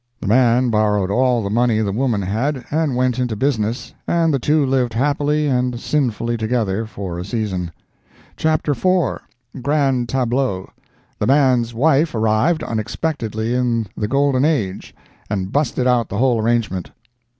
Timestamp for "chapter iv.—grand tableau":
8.35-10.71